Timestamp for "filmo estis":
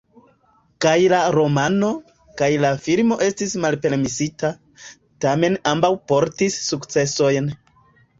2.85-3.53